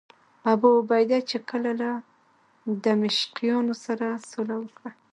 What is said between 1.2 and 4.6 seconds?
چې کله له دمشقیانو سره سوله